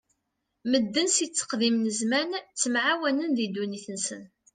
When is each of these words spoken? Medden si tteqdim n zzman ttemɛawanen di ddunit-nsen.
Medden 0.71 1.07
si 1.15 1.25
tteqdim 1.27 1.77
n 1.81 1.89
zzman 1.97 2.29
ttemɛawanen 2.47 3.31
di 3.37 3.45
ddunit-nsen. 3.47 4.23